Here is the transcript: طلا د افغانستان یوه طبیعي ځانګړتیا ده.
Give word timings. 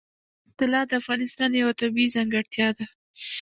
طلا 0.57 0.81
د 0.89 0.91
افغانستان 1.01 1.51
یوه 1.61 1.73
طبیعي 1.81 2.13
ځانګړتیا 2.15 2.67
ده. 2.77 2.85